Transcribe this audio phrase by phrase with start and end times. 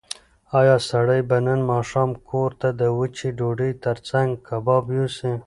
[0.59, 5.31] ایا سړی به نن ماښام کور ته د وچې ډوډۍ تر څنګ کباب یوسي؟